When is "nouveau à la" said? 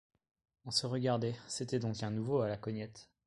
2.09-2.57